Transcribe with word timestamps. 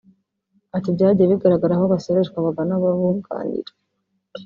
Ati 0.75 0.87
“byagiye 0.95 1.27
bigaragara 1.31 1.73
aho 1.75 1.83
abasoreshwa 1.85 2.37
bagana 2.45 2.73
ababunganira 2.75 3.71